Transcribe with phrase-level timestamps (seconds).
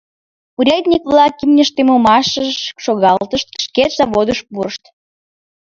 [0.59, 4.83] Урядник-влак имньыштым омашыш шогалтышт, шкешт заводыш пурышт.